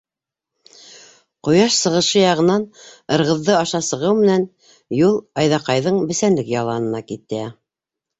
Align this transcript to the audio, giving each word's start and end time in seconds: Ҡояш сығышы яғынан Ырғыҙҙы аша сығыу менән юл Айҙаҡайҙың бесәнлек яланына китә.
Ҡояш 1.47 1.75
сығышы 1.81 2.15
яғынан 2.23 2.63
Ырғыҙҙы 3.17 3.53
аша 3.57 3.81
сығыу 3.89 4.15
менән 4.21 4.47
юл 5.01 5.19
Айҙаҡайҙың 5.43 6.01
бесәнлек 6.13 6.51
яланына 6.55 7.03
китә. 7.13 7.43